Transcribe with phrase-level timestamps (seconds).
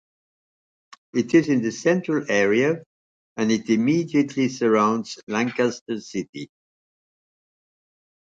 [1.13, 2.83] It is in the central area
[3.37, 6.49] and it immediately surrounds Lancaster City.